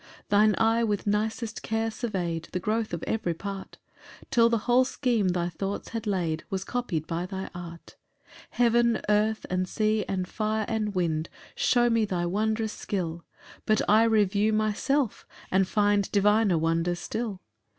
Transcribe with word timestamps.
3 0.01 0.07
Thine 0.29 0.55
eye 0.57 0.83
with 0.83 1.05
nicest 1.05 1.61
care 1.61 1.91
survey'd 1.91 2.49
The 2.53 2.59
growth 2.59 2.91
of 2.91 3.03
every 3.03 3.35
part; 3.35 3.77
Till 4.31 4.49
the 4.49 4.57
whole 4.65 4.83
scheme 4.83 5.27
thy 5.27 5.47
thoughts 5.47 5.89
had 5.89 6.07
laid 6.07 6.43
Was 6.49 6.63
copied 6.63 7.05
by 7.05 7.27
thy 7.27 7.51
art. 7.53 7.97
4 8.49 8.49
Heaven, 8.49 9.01
earth, 9.09 9.45
and 9.51 9.69
sea, 9.69 10.03
and 10.09 10.27
fire, 10.27 10.65
and 10.67 10.95
wind, 10.95 11.29
Shew 11.53 11.91
me 11.91 12.05
thy 12.05 12.25
wondrous 12.25 12.73
skill; 12.73 13.25
But 13.67 13.83
I 13.87 14.01
review 14.05 14.51
myself, 14.53 15.27
and 15.51 15.67
find 15.67 16.11
Diviner 16.11 16.57
wonders 16.57 16.97
still. 16.97 17.43